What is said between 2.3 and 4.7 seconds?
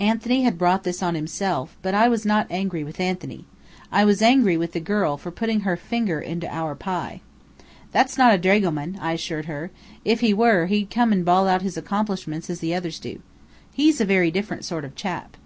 angry with Anthony. I was angry